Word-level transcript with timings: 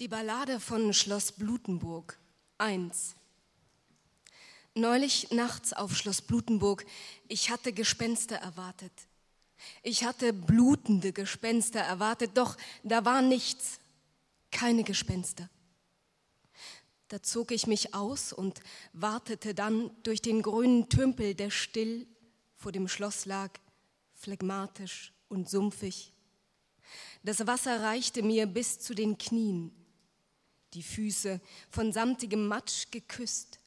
Die 0.00 0.06
Ballade 0.06 0.60
von 0.60 0.94
Schloss 0.94 1.32
Blutenburg 1.32 2.20
1 2.58 3.16
Neulich 4.74 5.32
nachts 5.32 5.72
auf 5.72 5.96
Schloss 5.96 6.22
Blutenburg, 6.22 6.86
ich 7.26 7.50
hatte 7.50 7.72
Gespenster 7.72 8.36
erwartet. 8.36 8.92
Ich 9.82 10.04
hatte 10.04 10.32
blutende 10.32 11.12
Gespenster 11.12 11.80
erwartet, 11.80 12.30
doch 12.34 12.56
da 12.84 13.04
war 13.04 13.22
nichts, 13.22 13.80
keine 14.52 14.84
Gespenster. 14.84 15.50
Da 17.08 17.20
zog 17.20 17.50
ich 17.50 17.66
mich 17.66 17.92
aus 17.92 18.32
und 18.32 18.60
wartete 18.92 19.52
dann 19.52 19.90
durch 20.04 20.22
den 20.22 20.42
grünen 20.42 20.88
Tümpel, 20.88 21.34
der 21.34 21.50
still 21.50 22.06
vor 22.54 22.70
dem 22.70 22.86
Schloss 22.86 23.26
lag, 23.26 23.50
phlegmatisch 24.14 25.12
und 25.28 25.50
sumpfig. 25.50 26.12
Das 27.24 27.44
Wasser 27.48 27.82
reichte 27.82 28.22
mir 28.22 28.46
bis 28.46 28.78
zu 28.78 28.94
den 28.94 29.18
Knien 29.18 29.74
die 30.74 30.82
Füße 30.82 31.40
von 31.70 31.92
samtigem 31.92 32.46
Matsch 32.46 32.90
geküsst. 32.90 33.58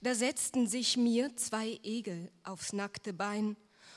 Da 0.00 0.14
setzten 0.14 0.66
sich 0.66 0.96
mir 0.96 1.36
zwei 1.36 1.80
Egel 1.82 2.30
aufs 2.44 2.72
nackte 2.72 3.12
Bein 3.12 3.56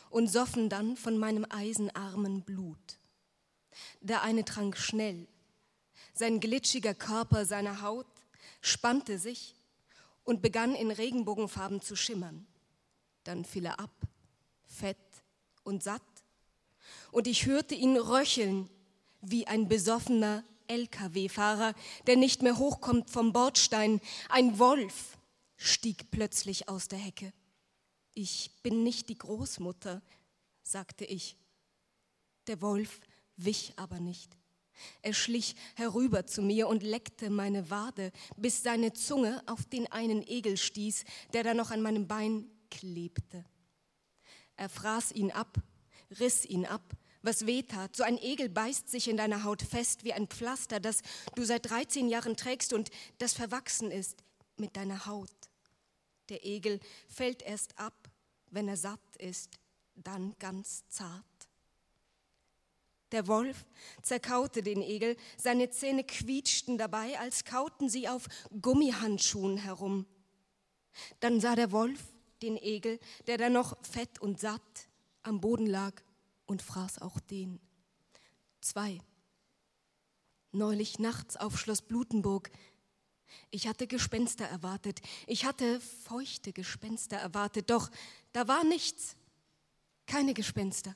und 0.10 0.28
soffen 0.28 0.70
dann 0.70 0.96
von 0.96 1.18
meinem 1.18 1.46
eisenarmen 1.50 2.42
Blut. 2.44 3.00
Der 4.00 4.22
eine 4.22 4.46
trank 4.46 4.78
schnell, 4.78 5.28
sein 6.14 6.40
glitschiger 6.40 6.94
Körper, 6.94 7.46
seine 7.46 7.82
Haut 7.82 8.08
spannte 8.62 9.20
sich 9.20 9.56
und 10.24 10.42
begann 10.42 10.74
in 10.74 10.92
Regenbogenfarben 10.92 11.82
zu 11.82 11.96
schimmern. 11.96 12.48
Dann 13.26 13.44
fiel 13.44 13.66
er 13.66 13.80
ab, 13.80 13.92
fett 14.66 14.98
und 15.64 15.84
satt, 15.84 16.02
und 17.12 17.28
ich 17.28 17.46
hörte 17.46 17.76
ihn 17.76 17.98
röcheln 17.98 18.70
wie 19.22 19.48
ein 19.48 19.68
besoffener 19.68 20.44
Lkw-Fahrer, 20.68 21.74
der 22.08 22.18
nicht 22.18 22.42
mehr 22.42 22.58
hochkommt 22.58 23.10
vom 23.10 23.34
Bordstein. 23.34 24.02
Ein 24.30 24.60
Wolf 24.60 25.18
stieg 25.58 26.12
plötzlich 26.12 26.70
aus 26.70 26.88
der 26.88 27.00
Hecke. 27.00 27.34
Ich 28.14 28.52
bin 28.64 28.84
nicht 28.84 29.10
die 29.10 29.18
Großmutter, 29.18 30.02
sagte 30.64 31.06
ich. 31.06 31.38
Der 32.48 32.62
Wolf 32.62 33.02
wich 33.38 33.74
aber 33.76 34.00
nicht. 34.00 34.38
Er 35.02 35.14
schlich 35.14 35.56
herüber 35.76 36.26
zu 36.26 36.42
mir 36.42 36.68
und 36.68 36.84
leckte 36.84 37.30
meine 37.30 37.70
Wade, 37.70 38.12
bis 38.36 38.64
seine 38.64 38.94
Zunge 38.94 39.42
auf 39.48 39.66
den 39.66 39.92
einen 39.92 40.26
Egel 40.28 40.58
stieß, 40.58 41.06
der 41.34 41.44
da 41.44 41.54
noch 41.54 41.72
an 41.72 41.82
meinem 41.82 42.08
Bein 42.08 42.50
klebte. 42.70 43.46
Er 44.58 44.70
fraß 44.70 45.12
ihn 45.14 45.32
ab, 45.32 45.58
riss 46.20 46.46
ihn 46.46 46.66
ab, 46.66 46.96
was 47.26 47.46
weh 47.46 47.64
tat. 47.64 47.96
So 47.96 48.04
ein 48.04 48.18
Egel 48.18 48.50
beißt 48.50 48.90
sich 48.90 49.08
in 49.08 49.18
deiner 49.18 49.44
Haut 49.44 49.62
fest 49.62 50.04
wie 50.04 50.14
ein 50.14 50.28
Pflaster, 50.28 50.80
das 50.80 51.02
du 51.36 51.44
seit 51.44 51.70
13 51.70 52.08
Jahren 52.08 52.38
trägst 52.38 52.74
und 52.74 52.90
das 53.18 53.34
verwachsen 53.34 53.92
ist 53.92 54.24
mit 54.58 54.78
deiner 54.78 55.06
Haut. 55.06 55.32
Der 56.30 56.46
Egel 56.46 56.80
fällt 57.08 57.42
erst 57.42 57.78
ab, 57.78 57.94
wenn 58.52 58.68
er 58.68 58.78
satt 58.78 59.00
ist, 59.18 59.60
dann 59.96 60.36
ganz 60.40 60.88
zart. 60.90 61.24
Der 63.12 63.28
Wolf 63.28 63.66
zerkaute 64.02 64.64
den 64.64 64.82
Egel, 64.82 65.16
seine 65.38 65.70
Zähne 65.70 66.04
quietschten 66.04 66.78
dabei, 66.78 67.20
als 67.20 67.46
kauten 67.46 67.90
sie 67.90 68.10
auf 68.10 68.28
Gummihandschuhen 68.62 69.58
herum. 69.58 70.06
Dann 71.20 71.40
sah 71.40 71.56
der 71.56 71.72
Wolf 71.72 72.00
den 72.42 72.58
Egel, 72.58 73.00
der 73.28 73.38
da 73.38 73.50
noch 73.50 73.78
fett 73.86 74.20
und 74.20 74.40
satt 74.40 74.62
am 75.22 75.40
Boden 75.40 75.68
lag, 75.68 76.02
und 76.46 76.62
fraß 76.62 77.02
auch 77.02 77.20
den. 77.20 77.60
Zwei. 78.62 79.00
Neulich 80.52 81.00
nachts 81.00 81.36
auf 81.38 81.60
Schloss 81.60 81.82
Blutenburg. 81.82 82.50
Ich 83.52 83.68
hatte 83.68 83.88
Gespenster 83.88 84.46
erwartet. 84.46 85.02
Ich 85.28 85.46
hatte 85.46 85.80
feuchte 85.80 86.54
Gespenster 86.54 87.18
erwartet, 87.18 87.70
doch 87.70 87.90
da 88.34 88.48
war 88.48 88.64
nichts. 88.64 89.16
Keine 90.06 90.34
Gespenster. 90.34 90.96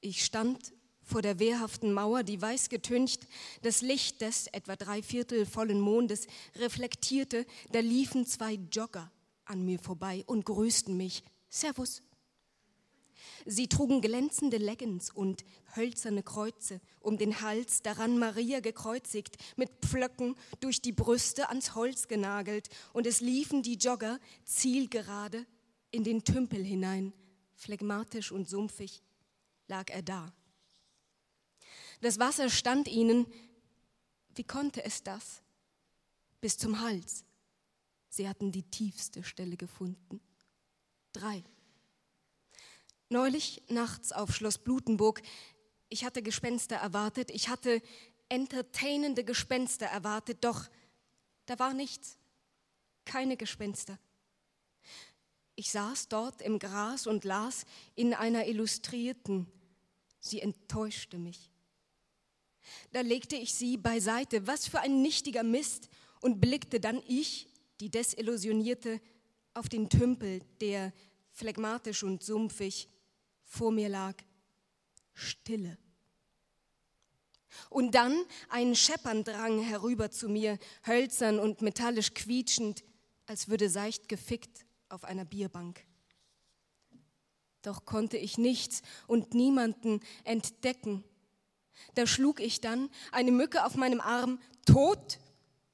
Ich 0.00 0.24
stand 0.24 0.72
vor 1.02 1.22
der 1.22 1.38
wehrhaften 1.38 1.92
Mauer, 1.92 2.22
die 2.22 2.40
weiß 2.40 2.68
getüncht, 2.68 3.26
das 3.62 3.80
Licht 3.80 4.20
des 4.20 4.46
etwa 4.48 4.76
dreiviertel 4.76 5.46
vollen 5.46 5.80
Mondes 5.80 6.26
reflektierte, 6.56 7.46
da 7.72 7.80
liefen 7.80 8.26
zwei 8.26 8.54
Jogger 8.70 9.10
an 9.46 9.64
mir 9.64 9.78
vorbei 9.78 10.22
und 10.26 10.44
grüßten 10.44 10.96
mich. 10.96 11.24
Servus. 11.48 12.02
Sie 13.50 13.66
trugen 13.66 14.02
glänzende 14.02 14.58
Leggings 14.58 15.08
und 15.08 15.42
hölzerne 15.74 16.22
Kreuze 16.22 16.82
um 17.00 17.16
den 17.16 17.40
Hals, 17.40 17.80
daran 17.80 18.18
Maria 18.18 18.60
gekreuzigt, 18.60 19.38
mit 19.56 19.70
Pflöcken 19.80 20.36
durch 20.60 20.82
die 20.82 20.92
Brüste 20.92 21.48
ans 21.48 21.74
Holz 21.74 22.08
genagelt, 22.08 22.68
und 22.92 23.06
es 23.06 23.22
liefen 23.22 23.62
die 23.62 23.76
Jogger 23.76 24.20
zielgerade 24.44 25.46
in 25.90 26.04
den 26.04 26.24
Tümpel 26.24 26.62
hinein. 26.62 27.14
Phlegmatisch 27.54 28.32
und 28.32 28.50
sumpfig 28.50 29.02
lag 29.66 29.88
er 29.88 30.02
da. 30.02 30.30
Das 32.02 32.18
Wasser 32.18 32.50
stand 32.50 32.86
ihnen, 32.86 33.26
wie 34.34 34.44
konnte 34.44 34.84
es 34.84 35.02
das? 35.02 35.40
Bis 36.42 36.58
zum 36.58 36.80
Hals. 36.80 37.24
Sie 38.10 38.28
hatten 38.28 38.52
die 38.52 38.64
tiefste 38.64 39.24
Stelle 39.24 39.56
gefunden. 39.56 40.20
Drei. 41.14 41.42
Neulich 43.10 43.62
nachts 43.68 44.12
auf 44.12 44.34
Schloss 44.34 44.58
Blutenburg, 44.58 45.22
ich 45.88 46.04
hatte 46.04 46.22
Gespenster 46.22 46.76
erwartet, 46.76 47.30
ich 47.30 47.48
hatte 47.48 47.80
entertainende 48.28 49.24
Gespenster 49.24 49.86
erwartet, 49.86 50.38
doch 50.42 50.68
da 51.46 51.58
war 51.58 51.72
nichts, 51.72 52.18
keine 53.06 53.38
Gespenster. 53.38 53.98
Ich 55.54 55.70
saß 55.70 56.08
dort 56.08 56.42
im 56.42 56.58
Gras 56.58 57.06
und 57.06 57.24
las 57.24 57.64
in 57.94 58.12
einer 58.12 58.46
Illustrierten. 58.46 59.50
Sie 60.20 60.40
enttäuschte 60.40 61.18
mich. 61.18 61.50
Da 62.92 63.00
legte 63.00 63.36
ich 63.36 63.54
sie 63.54 63.78
beiseite, 63.78 64.46
was 64.46 64.68
für 64.68 64.80
ein 64.80 65.00
nichtiger 65.00 65.42
Mist, 65.42 65.88
und 66.20 66.40
blickte 66.40 66.80
dann 66.80 67.00
ich, 67.06 67.48
die 67.80 67.90
Desillusionierte, 67.90 69.00
auf 69.54 69.68
den 69.68 69.88
Tümpel, 69.88 70.42
der 70.60 70.92
phlegmatisch 71.32 72.02
und 72.02 72.22
sumpfig 72.22 72.88
vor 73.48 73.72
mir 73.72 73.88
lag 73.88 74.14
Stille. 75.14 75.78
Und 77.70 77.94
dann 77.94 78.24
ein 78.50 78.76
Scheppern 78.76 79.24
drang 79.24 79.60
herüber 79.60 80.10
zu 80.10 80.28
mir, 80.28 80.58
hölzern 80.86 81.40
und 81.40 81.60
metallisch 81.60 82.14
quietschend, 82.14 82.84
als 83.26 83.48
würde 83.48 83.68
seicht 83.68 84.08
gefickt 84.08 84.64
auf 84.88 85.04
einer 85.04 85.24
Bierbank. 85.24 85.84
Doch 87.62 87.84
konnte 87.84 88.16
ich 88.16 88.38
nichts 88.38 88.82
und 89.06 89.34
niemanden 89.34 90.00
entdecken. 90.24 91.02
Da 91.94 92.06
schlug 92.06 92.40
ich 92.40 92.60
dann 92.60 92.90
eine 93.10 93.32
Mücke 93.32 93.64
auf 93.64 93.74
meinem 93.74 94.00
Arm 94.00 94.40
tot 94.66 95.18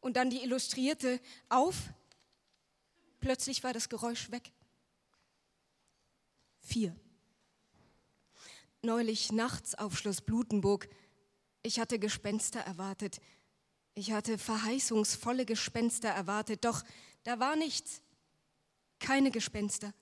und 0.00 0.16
dann 0.16 0.30
die 0.30 0.42
Illustrierte 0.42 1.20
auf. 1.48 1.76
Plötzlich 3.20 3.62
war 3.62 3.72
das 3.72 3.88
Geräusch 3.88 4.30
weg. 4.30 4.52
Vier 6.60 6.96
neulich 8.84 9.33
nachts 9.33 9.75
auf 9.75 9.99
Schloss 9.99 10.21
Blutenburg. 10.21 10.89
Ich 11.62 11.81
hatte 11.81 11.99
Gespenster 11.99 12.61
erwartet. 12.61 13.21
Ich 13.95 14.12
hatte 14.12 14.39
verheißungsvolle 14.39 15.47
Gespenster 15.47 16.09
erwartet, 16.09 16.65
doch 16.65 16.83
da 17.22 17.39
war 17.39 17.56
nichts. 17.56 18.03
Keine 18.99 19.31
Gespenster. 19.31 19.95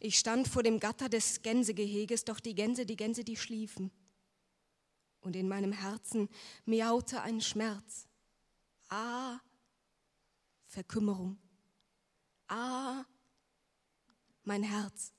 Ich 0.00 0.18
stand 0.18 0.48
vor 0.48 0.62
dem 0.62 0.80
Gatter 0.80 1.08
des 1.08 1.42
Gänsegeheges, 1.42 2.24
doch 2.24 2.40
die 2.40 2.54
Gänse, 2.54 2.86
die 2.86 2.96
Gänse, 2.96 3.24
die 3.24 3.36
schliefen. 3.36 3.90
Und 5.20 5.36
in 5.36 5.48
meinem 5.48 5.72
Herzen 5.72 6.28
miaute 6.64 7.20
ein 7.22 7.40
Schmerz. 7.40 8.06
Ah, 8.88 9.38
Verkümmerung. 10.66 11.38
Ah, 12.48 13.04
mein 14.44 14.62
Herz. 14.62 15.15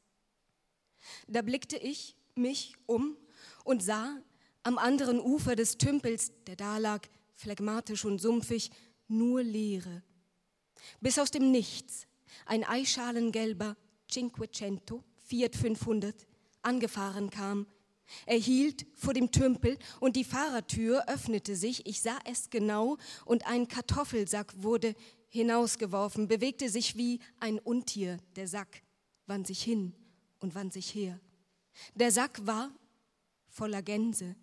Da 1.28 1.42
blickte 1.42 1.78
ich 1.78 2.16
mich 2.36 2.76
um 2.86 3.18
und 3.64 3.84
sah 3.84 4.18
am 4.64 4.78
anderen 4.78 5.20
Ufer 5.20 5.56
des 5.56 5.78
Tümpels, 5.78 6.32
der 6.46 6.56
da 6.56 6.78
lag, 6.78 7.02
phlegmatisch 7.36 8.06
und 8.06 8.20
sumpfig, 8.20 8.72
nur 9.08 9.44
Leere. 9.44 10.04
Bis 11.00 11.20
aus 11.20 11.32
dem 11.32 11.52
Nichts 11.52 12.08
ein 12.46 12.64
eischalengelber 12.64 13.78
Cinquecento, 14.10 15.04
Fiat 15.24 15.56
500, 15.56 16.28
angefahren 16.62 17.30
kam. 17.30 17.68
Er 18.26 18.38
hielt 18.38 18.86
vor 18.96 19.14
dem 19.14 19.32
Tümpel 19.32 19.78
und 20.00 20.16
die 20.16 20.24
Fahrertür 20.24 21.08
öffnete 21.08 21.56
sich. 21.56 21.86
Ich 21.86 22.02
sah 22.02 22.18
es 22.26 22.50
genau 22.50 22.98
und 23.26 23.46
ein 23.48 23.68
Kartoffelsack 23.68 24.62
wurde 24.62 24.96
hinausgeworfen, 25.30 26.28
bewegte 26.28 26.70
sich 26.70 26.96
wie 26.96 27.20
ein 27.40 27.60
Untier. 27.60 28.18
Der 28.36 28.48
Sack 28.48 28.82
wand 29.26 29.48
sich 29.48 29.62
hin 29.62 29.94
und 30.40 30.56
wand 30.56 30.74
sich 30.74 30.94
her. 30.94 31.20
Der 31.96 32.12
Sack 32.12 32.46
war 32.46 32.72
voller 33.50 33.82
Gänse, 33.82 34.36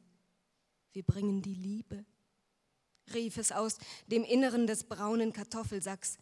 wir 0.92 1.02
bringen 1.02 1.42
die 1.42 1.54
Liebe, 1.54 2.04
rief 3.12 3.36
es 3.36 3.52
aus 3.52 3.78
dem 4.06 4.24
Inneren 4.24 4.66
des 4.66 4.84
braunen 4.84 5.32
Kartoffelsacks. 5.32 6.18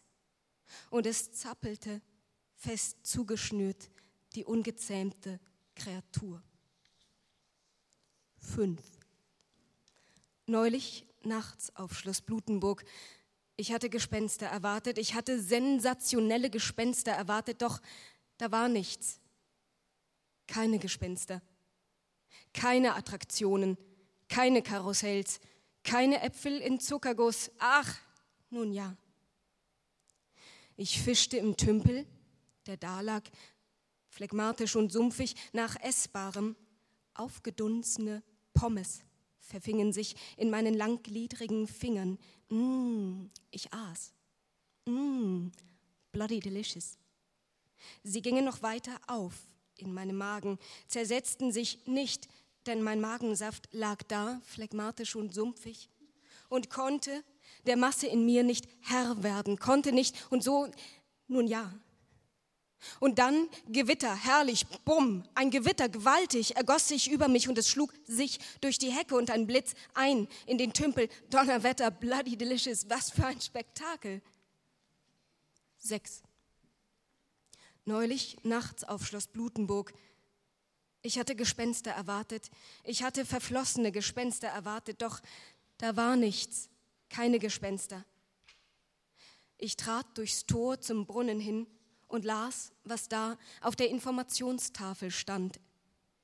Und 0.91 1.07
es 1.07 1.33
zappelte, 1.33 2.01
fest 2.55 2.99
zugeschnürt, 3.03 3.91
die 4.35 4.45
ungezähmte 4.45 5.39
Kreatur. 5.75 6.43
Fünf. 8.39 8.83
Neulich 10.47 11.07
nachts 11.23 11.75
auf 11.77 11.95
Schloss 11.95 12.21
Blutenburg. 12.21 12.85
Ich 13.57 13.73
hatte 13.73 13.91
Gespenster 13.91 14.47
erwartet, 14.47 14.99
ich 14.99 15.15
hatte 15.15 15.41
sensationelle 15.41 16.51
Gespenster 16.51 17.13
erwartet, 17.13 17.63
doch 17.63 17.81
da 18.39 18.51
war 18.51 18.69
nichts. 18.69 19.21
Keine 20.53 20.79
Gespenster, 20.79 21.41
keine 22.53 22.95
Attraktionen, 22.95 23.79
keine 24.29 24.61
Karussells, 24.61 25.41
keine 25.83 26.21
Äpfel 26.21 26.59
in 26.59 26.79
Zuckerguss. 26.79 27.51
Ach, 27.59 27.99
nun 28.51 28.71
ja. 28.71 28.95
Ich 30.77 31.01
fischte 31.01 31.39
im 31.39 31.57
Tümpel, 31.57 32.07
der 32.67 32.77
da 32.77 33.01
lag, 33.01 33.23
phlegmatisch 34.11 34.77
und 34.77 34.93
sumpfig, 34.93 35.37
nach 35.55 35.75
Essbarem, 35.81 36.55
aufgedunsene 37.15 38.23
Pommes 38.53 39.01
verfingen 39.41 39.95
sich 39.95 40.15
in 40.37 40.51
meinen 40.51 40.75
langgliedrigen 40.75 41.67
Fingern. 41.67 42.19
Mmh, 42.51 43.31
ich 43.51 43.73
aß. 43.73 44.13
Mmh, 44.85 45.51
bloody 46.13 46.41
delicious. 46.41 46.99
Sie 48.03 48.21
gingen 48.21 48.45
noch 48.45 48.61
weiter 48.61 49.01
auf 49.07 49.49
in 49.83 49.93
meinem 49.93 50.17
Magen, 50.17 50.59
zersetzten 50.89 51.53
sich 51.53 51.87
nicht, 51.87 52.29
denn 52.67 52.83
mein 52.83 53.01
Magensaft 53.01 53.69
lag 53.73 54.03
da, 54.05 54.41
phlegmatisch 54.45 55.17
und 55.17 55.35
sumpfig, 55.35 55.89
und 56.49 56.71
konnte 56.71 57.25
der 57.67 57.77
Masse 57.77 58.07
in 58.07 58.25
mir 58.25 58.43
nicht 58.43 58.69
Herr 58.81 59.23
werden, 59.23 59.59
konnte 59.59 59.93
nicht, 59.93 60.17
und 60.31 60.43
so, 60.43 60.69
nun 61.29 61.47
ja, 61.47 61.73
und 63.01 63.19
dann 63.19 63.49
Gewitter, 63.69 64.15
herrlich, 64.15 64.67
bumm, 64.85 65.25
ein 65.35 65.51
Gewitter, 65.51 65.89
gewaltig, 65.89 66.57
ergoss 66.57 66.89
sich 66.89 67.11
über 67.11 67.29
mich 67.29 67.49
und 67.49 67.57
es 67.59 67.69
schlug 67.69 67.93
sich 68.07 68.39
durch 68.61 68.79
die 68.79 68.91
Hecke 68.91 69.15
und 69.15 69.31
ein 69.31 69.47
Blitz 69.47 69.75
ein 69.95 70.29
in 70.47 70.59
den 70.59 70.73
Tümpel. 70.73 71.09
Donnerwetter, 71.31 71.91
bloody 71.91 72.37
delicious, 72.37 72.89
was 72.89 73.11
für 73.11 73.27
ein 73.27 73.41
Spektakel. 73.41 74.21
Sechs. 75.79 76.23
Neulich 77.85 78.37
nachts 78.45 78.85
auf 78.85 79.05
Schloss 79.07 79.27
Blutenburg. 79.27 79.93
Ich 81.03 81.19
hatte 81.19 81.35
Gespenster 81.35 81.91
erwartet, 81.91 82.49
ich 82.85 83.03
hatte 83.03 83.25
verflossene 83.25 83.91
Gespenster 83.91 84.47
erwartet, 84.47 85.03
doch 85.03 85.21
da 85.79 85.97
war 85.97 86.15
nichts, 86.15 86.71
keine 87.09 87.41
Gespenster. 87.41 88.05
Ich 89.59 89.77
trat 89.77 90.07
durchs 90.17 90.47
Tor 90.47 90.81
zum 90.81 91.07
Brunnen 91.07 91.41
hin 91.41 91.67
und 92.07 92.25
las, 92.25 92.73
was 92.85 93.09
da 93.09 93.37
auf 93.61 93.75
der 93.75 93.91
Informationstafel 93.91 95.11
stand. 95.11 95.59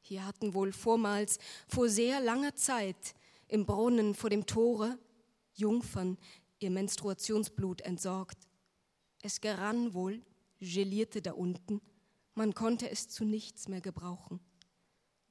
Hier 0.00 0.24
hatten 0.24 0.54
wohl 0.54 0.72
vormals, 0.72 1.38
vor 1.66 1.88
sehr 1.88 2.20
langer 2.20 2.54
Zeit, 2.54 3.14
im 3.48 3.66
Brunnen 3.66 4.14
vor 4.14 4.30
dem 4.30 4.46
Tore 4.46 4.96
Jungfern 5.54 6.18
ihr 6.60 6.70
Menstruationsblut 6.70 7.80
entsorgt. 7.80 8.38
Es 9.22 9.40
gerann 9.40 9.92
wohl, 9.94 10.22
gelierte 10.60 11.22
da 11.22 11.32
unten, 11.32 11.80
man 12.34 12.54
konnte 12.54 12.90
es 12.90 13.08
zu 13.08 13.24
nichts 13.24 13.68
mehr 13.68 13.80
gebrauchen. 13.80 14.40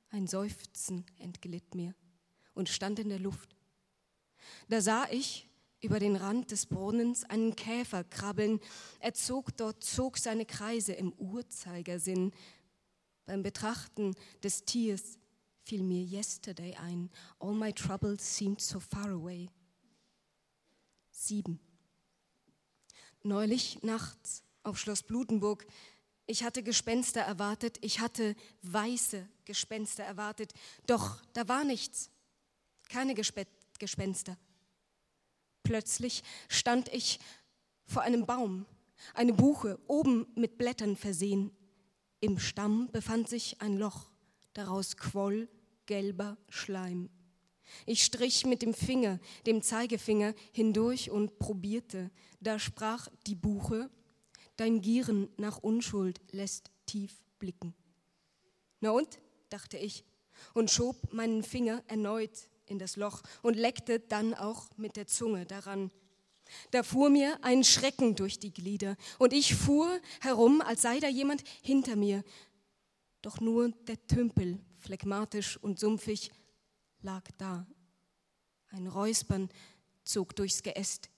Ein 0.09 0.27
Seufzen 0.27 1.05
entglitt 1.17 1.75
mir 1.75 1.95
und 2.53 2.69
stand 2.69 2.99
in 2.99 3.09
der 3.09 3.19
Luft. 3.19 3.55
Da 4.69 4.81
sah 4.81 5.07
ich, 5.09 5.47
über 5.81 5.99
den 5.99 6.15
Rand 6.15 6.51
des 6.51 6.65
Brunnens 6.65 7.23
einen 7.23 7.55
Käfer 7.55 8.03
krabbeln. 8.03 8.59
Er 8.99 9.13
zog 9.13 9.55
dort, 9.57 9.83
zog 9.83 10.17
seine 10.17 10.45
Kreise 10.45 10.93
im 10.93 11.13
Uhrzeigersinn. 11.13 12.31
Beim 13.25 13.43
Betrachten 13.43 14.15
des 14.43 14.65
Tiers 14.65 15.19
fiel 15.61 15.83
mir 15.83 16.01
yesterday 16.01 16.75
ein. 16.75 17.09
All 17.39 17.53
my 17.53 17.71
troubles 17.73 18.37
seemed 18.37 18.61
so 18.61 18.79
far 18.79 19.09
away. 19.09 19.49
Sieben. 21.11 21.59
Neulich 23.23 23.83
nachts 23.83 24.43
auf 24.67 24.77
Schloss 24.77 25.03
Blutenburg. 25.03 25.65
Ich 26.25 26.43
hatte 26.43 26.61
Gespenster 26.61 27.21
erwartet, 27.21 27.77
ich 27.81 27.99
hatte 28.01 28.35
weiße 28.61 29.27
Gespenster 29.45 30.03
erwartet, 30.03 30.53
doch 30.85 31.21
da 31.33 31.47
war 31.47 31.63
nichts, 31.63 32.09
keine 32.89 33.15
Gespenster. 33.15 34.37
Plötzlich 35.63 36.23
stand 36.49 36.93
ich 36.93 37.19
vor 37.85 38.01
einem 38.01 38.25
Baum, 38.25 38.65
eine 39.13 39.33
Buche, 39.33 39.79
oben 39.87 40.27
mit 40.35 40.57
Blättern 40.57 40.97
versehen. 40.97 41.51
Im 42.19 42.39
Stamm 42.39 42.91
befand 42.91 43.29
sich 43.29 43.61
ein 43.61 43.77
Loch, 43.77 44.09
daraus 44.53 44.97
quoll 44.97 45.47
gelber 45.85 46.37
Schleim. 46.49 47.09
Ich 47.85 48.03
strich 48.03 48.45
mit 48.45 48.61
dem 48.61 48.73
Finger, 48.73 49.19
dem 49.45 49.61
Zeigefinger, 49.61 50.33
hindurch 50.51 51.09
und 51.09 51.39
probierte. 51.39 52.11
Da 52.39 52.59
sprach 52.59 53.07
die 53.27 53.35
Buche, 53.35 53.89
dein 54.57 54.81
Gieren 54.81 55.29
nach 55.37 55.59
Unschuld 55.59 56.19
lässt 56.31 56.71
tief 56.85 57.23
blicken. 57.39 57.73
Na 58.81 58.91
und? 58.91 59.19
dachte 59.49 59.77
ich 59.77 60.03
und 60.53 60.69
schob 60.69 61.13
meinen 61.13 61.41
Finger 61.41 61.83
erneut 61.87 62.49
in 62.65 62.79
das 62.79 62.95
Loch 62.95 63.23
und 63.41 63.55
leckte 63.55 63.99
dann 63.99 64.33
auch 64.33 64.69
mit 64.77 64.97
der 64.97 65.07
Zunge 65.07 65.45
daran. 65.45 65.89
Da 66.71 66.83
fuhr 66.83 67.09
mir 67.09 67.43
ein 67.43 67.63
Schrecken 67.63 68.15
durch 68.15 68.39
die 68.39 68.53
Glieder 68.53 68.95
und 69.19 69.33
ich 69.33 69.55
fuhr 69.55 69.99
herum, 70.21 70.61
als 70.61 70.81
sei 70.81 70.99
da 70.99 71.07
jemand 71.07 71.43
hinter 71.61 71.95
mir. 71.95 72.23
Doch 73.21 73.39
nur 73.39 73.69
der 73.87 74.05
Tümpel, 74.07 74.59
phlegmatisch 74.77 75.57
und 75.57 75.79
sumpfig, 75.79 76.31
lag 77.01 77.23
da. 77.37 77.67
Ein 78.69 78.87
Räuspern 78.87 79.49
zog 80.03 80.35
durchs 80.35 80.63
Geäst. 80.63 81.09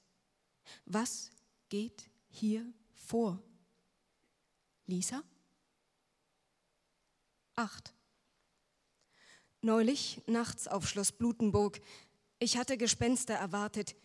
Was 0.85 1.31
geht 1.69 2.09
hier 2.30 2.65
vor? 3.09 3.41
Lisa? 4.85 5.23
Acht. 7.56 7.95
Neulich, 9.61 10.21
nachts 10.27 10.67
auf 10.67 10.88
Schloss 10.88 11.11
Blutenburg, 11.11 11.81
ich 12.38 12.56
hatte 12.56 12.77
Gespenster 12.77 13.33
erwartet, 13.33 13.95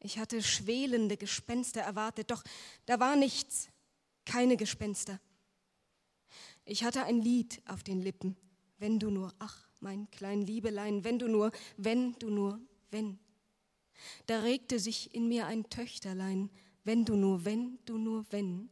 ich 0.00 0.18
hatte 0.18 0.42
schwelende 0.42 1.18
Gespenster 1.18 1.82
erwartet, 1.82 2.30
doch 2.30 2.42
da 2.86 2.98
war 2.98 3.14
nichts, 3.14 3.68
keine 4.24 4.56
Gespenster. 4.56 5.20
Ich 6.64 6.82
hatte 6.82 7.04
ein 7.04 7.20
Lied 7.20 7.62
auf 7.66 7.84
den 7.84 8.00
Lippen, 8.00 8.36
wenn 8.78 8.98
du 8.98 9.10
nur, 9.10 9.34
ach, 9.38 9.68
mein 9.80 10.10
klein 10.10 10.40
Liebelein, 10.40 11.04
wenn 11.04 11.18
du 11.18 11.28
nur, 11.28 11.52
wenn 11.76 12.14
du 12.14 12.30
nur, 12.30 12.58
wenn. 12.90 13.18
Da 14.26 14.40
regte 14.40 14.80
sich 14.80 15.14
in 15.14 15.28
mir 15.28 15.46
ein 15.46 15.68
Töchterlein, 15.68 16.50
wenn 16.86 17.04
du 17.04 17.16
nur, 17.16 17.44
wenn 17.44 17.78
du 17.84 17.98
nur, 17.98 18.24
wenn. 18.30 18.70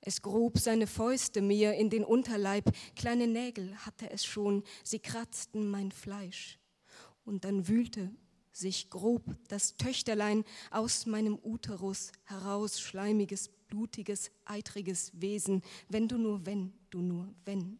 Es 0.00 0.22
grub 0.22 0.58
seine 0.58 0.86
Fäuste 0.86 1.40
mir 1.40 1.74
in 1.74 1.88
den 1.88 2.04
Unterleib, 2.04 2.70
kleine 2.96 3.26
Nägel 3.26 3.76
hatte 3.78 4.10
es 4.10 4.24
schon, 4.24 4.64
sie 4.82 4.98
kratzten 4.98 5.70
mein 5.70 5.92
Fleisch. 5.92 6.58
Und 7.24 7.44
dann 7.44 7.68
wühlte 7.68 8.10
sich 8.52 8.90
grob 8.90 9.22
das 9.48 9.76
Töchterlein 9.76 10.44
aus 10.70 11.06
meinem 11.06 11.38
Uterus 11.42 12.10
heraus, 12.24 12.80
schleimiges, 12.80 13.50
blutiges, 13.68 14.32
eitriges 14.44 15.12
Wesen, 15.14 15.62
wenn 15.88 16.08
du 16.08 16.18
nur, 16.18 16.44
wenn 16.44 16.72
du 16.90 17.00
nur, 17.00 17.32
wenn. 17.44 17.78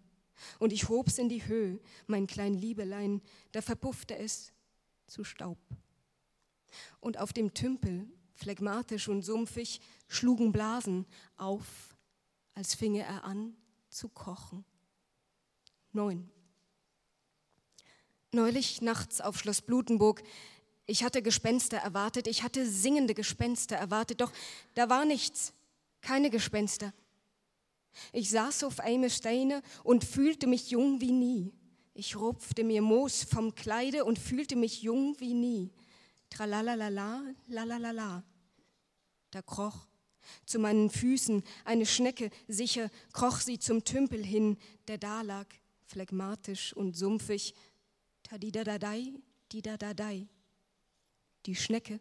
Und 0.61 0.73
ich 0.73 0.89
hob's 0.89 1.19
in 1.19 1.29
die 1.29 1.47
Höhe, 1.47 1.81
mein 2.07 2.29
klein 2.29 2.55
Liebelein, 2.55 3.23
da 3.51 3.61
verpuffte 3.61 4.17
es 4.17 4.53
zu 5.09 5.25
Staub. 5.25 5.59
Und 7.01 7.19
auf 7.19 7.33
dem 7.33 7.55
Tümpel, 7.55 8.07
phlegmatisch 8.39 9.09
und 9.09 9.23
sumpfig, 9.23 9.81
schlugen 10.07 10.53
Blasen 10.53 11.07
auf 11.37 11.67
als 12.55 12.75
finge 12.75 13.05
er 13.05 13.23
an 13.23 13.57
zu 13.89 14.09
kochen. 14.09 14.65
Neun. 15.93 16.29
Neulich 18.33 18.83
nachts 18.83 19.21
auf 19.21 19.39
Schloss 19.39 19.63
Blutenburg, 19.63 20.23
ich 20.87 21.05
hatte 21.05 21.23
Gespenster 21.23 21.77
erwartet, 21.77 22.27
ich 22.27 22.43
hatte 22.43 22.67
singende 22.69 23.15
Gespenster 23.15 23.77
erwartet, 23.77 24.21
doch 24.21 24.33
da 24.75 24.89
war 24.89 25.05
nichts, 25.05 25.53
keine 26.01 26.31
Gespenster. 26.31 26.93
Ich 28.13 28.31
saß 28.31 28.65
auf 28.65 28.81
einem 28.81 29.11
Steine 29.11 29.63
und 29.85 30.03
fühlte 30.05 30.47
mich 30.47 30.71
jung 30.71 31.01
wie 31.01 31.13
nie. 31.13 31.53
Ich 31.95 32.17
rupfte 32.17 32.65
mir 32.65 32.83
Moos 32.83 33.23
vom 33.23 33.55
Kleide 33.55 34.05
und 34.05 34.19
fühlte 34.19 34.57
mich 34.57 34.83
jung 34.83 35.19
wie 35.21 35.35
nie. 35.35 35.71
Tralalala, 36.31 37.23
lalalala. 37.49 38.25
Da 39.31 39.43
kroch 39.43 39.87
zu 40.45 40.59
meinen 40.59 40.91
Füßen 40.91 41.43
eine 41.65 41.87
Schnecke, 41.87 42.31
sicher 42.49 42.91
kroch 43.13 43.41
sie 43.41 43.59
zum 43.59 43.85
Tümpel 43.85 44.25
hin, 44.25 44.57
der 44.89 44.99
da 44.99 45.23
lag, 45.23 45.47
phlegmatisch 45.87 46.73
und 46.73 46.97
sumpfig. 46.97 47.55
Tadidadadai, 48.23 49.15
die 49.53 49.63
Dadadei. 49.63 50.27
Die 51.47 51.55
Schnecke 51.57 52.01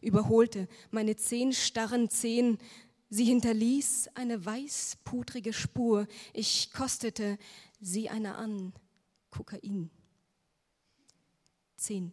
überholte 0.00 0.68
meine 0.90 1.16
zehn 1.16 1.52
starren 1.52 2.10
Zehen. 2.10 2.58
Sie 3.08 3.24
hinterließ 3.24 4.10
eine 4.14 4.44
weißpudrige 4.44 5.52
Spur. 5.52 6.06
Ich 6.32 6.72
kostete 6.72 7.38
sie 7.80 8.08
einer 8.08 8.36
an. 8.36 8.72
Kokain. 9.30 9.90
Zehn. 11.76 12.12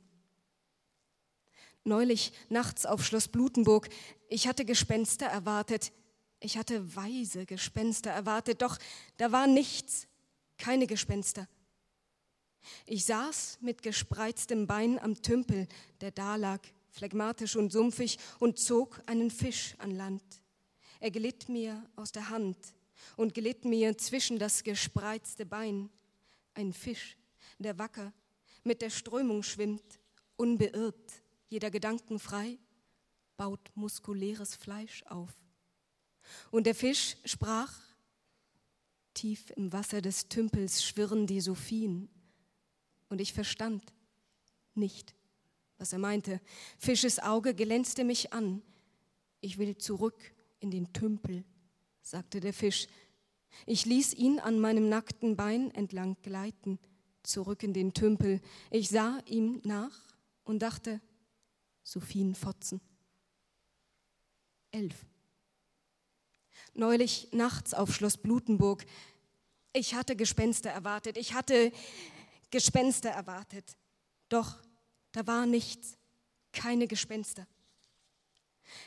Neulich 1.88 2.34
nachts 2.50 2.86
auf 2.86 3.06
Schloss 3.06 3.30
Blutenburg. 3.30 3.88
Ich 4.28 4.46
hatte 4.50 4.66
Gespenster 4.66 5.26
erwartet. 5.26 5.94
Ich 6.42 6.58
hatte 6.58 6.98
weise 6.98 7.46
Gespenster 7.46 8.12
erwartet, 8.12 8.62
doch 8.62 8.78
da 9.16 9.32
war 9.32 9.48
nichts, 9.48 10.06
keine 10.58 10.86
Gespenster. 10.86 11.48
Ich 12.86 13.06
saß 13.06 13.60
mit 13.62 13.84
gespreiztem 13.84 14.68
Bein 14.68 15.00
am 15.00 15.22
Tümpel, 15.22 15.66
der 16.02 16.12
da 16.12 16.36
lag, 16.36 16.60
phlegmatisch 16.90 17.56
und 17.56 17.72
sumpfig, 17.72 18.20
und 18.40 18.60
zog 18.60 19.02
einen 19.06 19.32
Fisch 19.32 19.76
an 19.78 19.92
Land. 19.92 20.24
Er 21.00 21.12
glitt 21.12 21.48
mir 21.48 21.90
aus 21.96 22.12
der 22.12 22.28
Hand 22.28 22.58
und 23.16 23.34
glitt 23.34 23.64
mir 23.64 23.98
zwischen 23.98 24.40
das 24.40 24.66
gespreizte 24.66 25.46
Bein. 25.46 25.90
Ein 26.54 26.74
Fisch, 26.74 27.16
der 27.60 27.80
wacker 27.80 28.12
mit 28.66 28.82
der 28.82 28.90
Strömung 28.90 29.42
schwimmt, 29.42 30.02
unbeirrt, 30.36 31.24
jeder 31.50 31.72
Gedanken 31.72 32.20
frei, 32.20 32.58
baut 33.38 33.72
muskuläres 33.76 34.56
Fleisch 34.56 35.04
auf. 35.04 35.32
Und 36.52 36.66
der 36.66 36.76
Fisch 36.76 37.18
sprach, 37.26 37.74
tief 39.14 39.52
im 39.56 39.72
Wasser 39.72 40.02
des 40.02 40.28
Tümpels 40.28 40.84
schwirren 40.84 41.26
die 41.28 41.42
Sophien. 41.42 42.10
Und 43.10 43.22
ich 43.22 43.34
verstand 43.34 43.84
nicht, 44.76 45.16
was 45.78 45.94
er 45.94 46.00
meinte. 46.00 46.42
Fisches 46.78 47.20
Auge 47.20 47.54
glänzte 47.54 48.04
mich 48.04 48.34
an. 48.34 48.62
Ich 49.40 49.58
will 49.58 49.78
zurück 49.78 50.34
in 50.60 50.72
den 50.72 50.92
Tümpel, 50.94 51.46
sagte 52.02 52.40
der 52.40 52.54
Fisch. 52.54 52.88
Ich 53.66 53.86
ließ 53.86 54.14
ihn 54.14 54.40
an 54.40 54.60
meinem 54.60 54.90
nackten 54.90 55.36
Bein 55.36 55.72
entlang 55.72 56.18
gleiten, 56.22 56.80
zurück 57.24 57.64
in 57.64 57.74
den 57.74 57.94
Tümpel. 57.94 58.42
Ich 58.72 58.90
sah 58.90 59.20
ihm 59.26 59.62
nach 59.64 59.98
und 60.44 60.60
dachte, 60.60 61.02
Sophienfotzen. 61.88 62.82
Elf. 64.72 65.06
Neulich 66.74 67.30
nachts 67.32 67.74
auf 67.74 67.96
Schloss 67.96 68.18
Blutenburg. 68.18 68.86
Ich 69.72 69.96
hatte 69.96 70.18
Gespenster 70.18 70.70
erwartet. 70.70 71.16
Ich 71.16 71.34
hatte 71.34 71.72
Gespenster 72.52 73.10
erwartet. 73.10 73.78
Doch 74.28 74.62
da 75.14 75.26
war 75.28 75.46
nichts, 75.46 75.98
keine 76.52 76.88
Gespenster. 76.88 77.48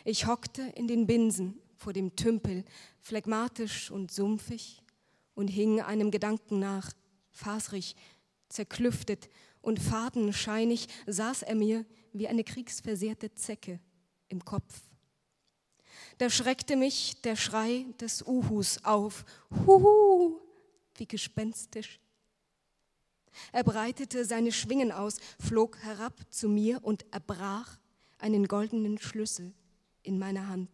Ich 0.04 0.26
hockte 0.26 0.60
in 0.60 0.86
den 0.86 1.06
Binsen 1.06 1.58
vor 1.76 1.94
dem 1.94 2.14
Tümpel, 2.16 2.66
phlegmatisch 3.00 3.90
und 3.90 4.12
sumpfig, 4.12 4.82
und 5.32 5.48
hing 5.48 5.80
einem 5.80 6.10
Gedanken 6.10 6.58
nach, 6.58 6.92
fasrig, 7.30 7.96
zerklüftet 8.50 9.30
und 9.62 9.80
fadenscheinig 9.80 10.88
saß 11.06 11.44
er 11.44 11.54
mir 11.54 11.86
wie 12.12 12.28
eine 12.28 12.44
kriegsversehrte 12.44 13.34
Zecke 13.34 13.80
im 14.28 14.44
Kopf. 14.44 14.82
Da 16.18 16.30
schreckte 16.30 16.76
mich 16.76 17.20
der 17.22 17.36
Schrei 17.36 17.86
des 18.00 18.22
Uhus 18.26 18.84
auf, 18.84 19.24
Huhu, 19.50 20.38
wie 20.96 21.06
gespenstisch. 21.06 22.00
Er 23.52 23.64
breitete 23.64 24.24
seine 24.24 24.52
Schwingen 24.52 24.92
aus, 24.92 25.18
flog 25.38 25.78
herab 25.78 26.14
zu 26.30 26.48
mir 26.48 26.84
und 26.84 27.06
erbrach 27.12 27.78
einen 28.18 28.46
goldenen 28.48 28.98
Schlüssel 28.98 29.54
in 30.02 30.18
meiner 30.18 30.48
Hand. 30.48 30.70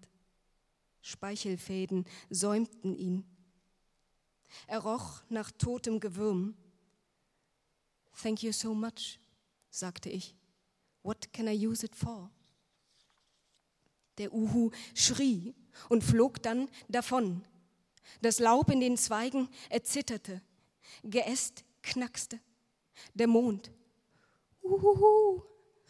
Speichelfäden 1.00 2.04
säumten 2.30 2.96
ihn. 2.96 3.24
Er 4.66 4.80
roch 4.80 5.22
nach 5.28 5.52
totem 5.52 6.00
Gewürm. 6.00 6.56
Thank 8.20 8.42
you 8.42 8.52
so 8.52 8.74
much, 8.74 9.20
sagte 9.70 10.08
ich. 10.08 10.34
What 11.06 11.32
can 11.32 11.46
I 11.46 11.52
use 11.52 11.84
it 11.86 11.94
for? 11.94 12.28
Der 14.18 14.34
Uhu 14.34 14.72
schrie 14.92 15.54
und 15.88 16.02
flog 16.02 16.42
dann 16.42 16.68
davon. 16.88 17.44
Das 18.22 18.40
Laub 18.40 18.72
in 18.72 18.80
den 18.80 18.96
Zweigen 18.96 19.48
erzitterte. 19.70 20.42
Geäst 21.04 21.64
knackste. 21.80 22.40
Der 23.14 23.28
Mond. 23.28 23.70
Uhuhu, 24.62 25.42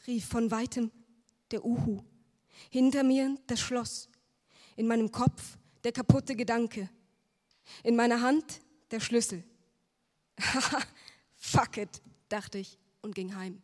rief 0.06 0.28
von 0.28 0.50
weitem 0.50 0.90
der 1.50 1.64
Uhu. 1.64 2.04
Hinter 2.68 3.02
mir 3.02 3.38
das 3.46 3.60
Schloss. 3.60 4.10
In 4.76 4.86
meinem 4.86 5.10
Kopf 5.10 5.56
der 5.82 5.92
kaputte 5.92 6.36
Gedanke. 6.36 6.90
In 7.82 7.96
meiner 7.96 8.20
Hand 8.20 8.60
der 8.90 9.00
Schlüssel. 9.00 9.42
Fuck 11.36 11.78
it, 11.78 12.02
dachte 12.28 12.58
ich 12.58 12.78
und 13.00 13.14
ging 13.14 13.34
heim. 13.34 13.62